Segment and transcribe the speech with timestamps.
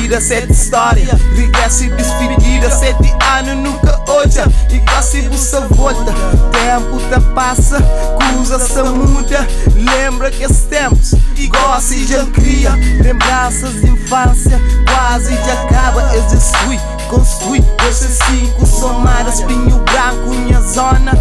[0.00, 1.18] vida, sete história.
[1.34, 4.38] Regressa e despedida, sete anos nunca hoje
[4.70, 6.12] E quase bussa volta.
[6.52, 7.78] Tempo tá passa,
[8.16, 12.70] coisa se muda Lembra que esses tempos igual se já cria.
[13.02, 16.16] Lembranças de infância quase já acaba.
[16.16, 21.12] Existe, construi, esses cinco somadas Pinho branco, minha zona.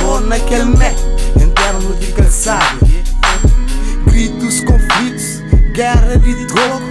[0.00, 0.94] Tô naquele mé,
[1.36, 2.84] interno de calçado.
[4.06, 5.42] Gritos, conflitos,
[5.72, 6.83] guerra de troco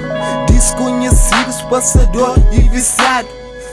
[0.64, 3.28] Desconhecidos, passador e viciado.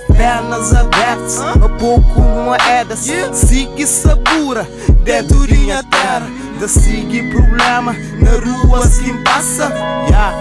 [0.09, 4.69] Pernas abertas, a pouco moedas Sigue sabura
[5.05, 6.29] dentro de minha terra
[6.59, 9.73] Da sigue problema na rua quem passa.
[10.09, 10.35] Yeah.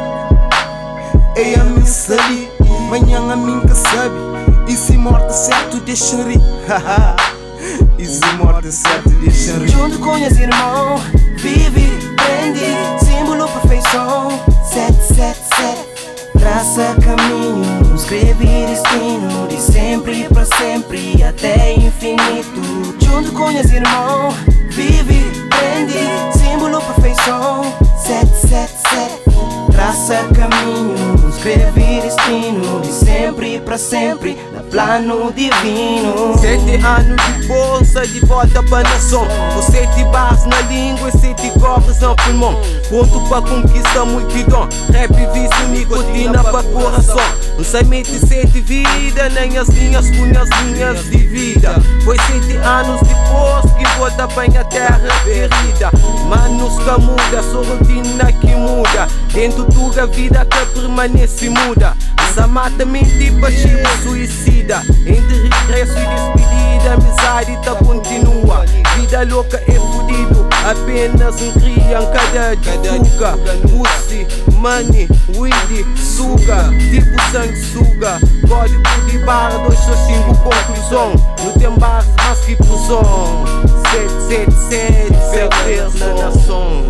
[1.35, 2.49] Ei a mim sabe,
[2.89, 4.15] manhã a mim que sabe.
[4.67, 6.41] E se morte certo deixa rir.
[7.99, 9.67] E se morte certo deixa rir.
[9.67, 11.02] Junto com os irmãos,
[19.71, 22.95] sempre para sempre até infinito.
[22.99, 24.35] Junto com os irmãos,
[24.69, 27.63] vive, prende Símbolo perfeição,
[27.97, 29.19] sete, sete, sete
[29.71, 36.38] Traça caminho, escreve destino De sempre para sempre, na plano divino.
[36.39, 39.27] Sete anos de bolsa de volta pra nação.
[39.53, 42.59] Com sete barras na língua e sete cobras no pulmão.
[42.89, 47.17] Ponto pra conquista multidão Rap, vício, nicotina pra coração
[47.55, 51.75] Não sei mente sete vida Nem as linhas com as linhas de vida.
[52.03, 55.91] Foi sete anos depois que volta pra minha terra ferida.
[56.27, 59.08] Manos que muda, só rotina que muda.
[59.31, 61.95] Dentro tua vida que permanece muda.
[62.17, 64.81] Essa mata mente pra chivo suicida.
[65.05, 68.65] Entre regresso e despedida Amizade tá continua.
[68.95, 72.55] Vida louca é fudido Apenas um cria em cada
[72.99, 73.35] fuga
[73.67, 81.13] Pussy, money, weed, suga Tipo sanguessuga Código de barra 265 conclusão
[81.43, 83.45] No tem barras mais que prisão
[83.89, 86.83] 777 Certeza na nação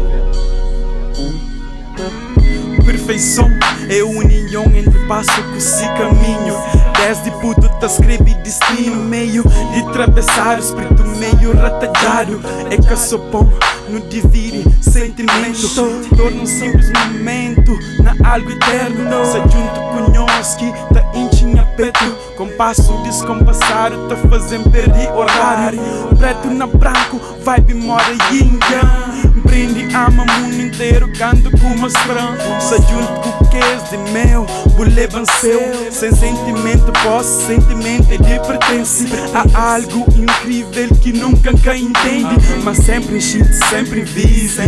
[2.86, 3.50] Perfeição
[3.90, 6.58] é a união entre passo que se caminho
[6.98, 13.20] Desde puto tá escreve destino Meio de atravessar o espírito meio ratajado É que sou
[13.20, 13.52] pão,
[13.90, 15.70] não divide sentimento.
[16.16, 19.26] Torna um simples momento na algo eterno.
[19.26, 25.80] Se junto com nós que tá enchendo peito Compasso descompassado tá fazendo perder horário.
[26.18, 29.42] Preto na branco, vibe mora yin yang.
[29.42, 34.46] Brinde ama mundo inteiro, canto com uma estranha Se junto com o que de meu,
[34.76, 35.60] bulé venceu
[35.92, 42.36] Sem sentimento, posso sentimento é de pertence A algo incrível que nunca quem entende.
[42.64, 44.62] Mas sempre enchido, sempre vise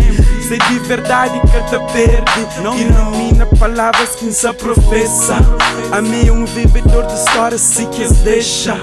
[0.47, 5.37] Se de verdade que te perde Não ilumina palavras que se professa
[5.91, 8.75] A mim é um vivedor de histórias, se quis deixa.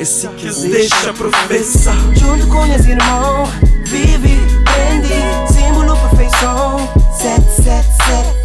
[0.00, 1.92] E se quis deixa, professa.
[2.14, 3.48] Junto com os irmãos,
[3.84, 8.43] vive, prende Símbolo perfeição, sete, sete, sete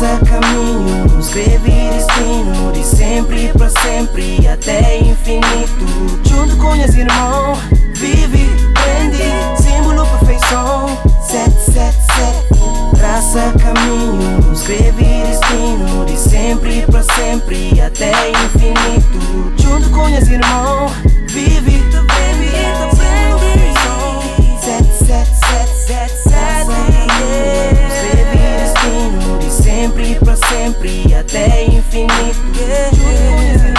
[0.00, 5.84] Traça caminho, escreve destino De sempre para sempre até infinito.
[6.26, 7.58] Junto com os irmãos,
[7.96, 8.39] vive,
[30.50, 32.40] sempre até infinito.
[32.58, 33.69] Yeah.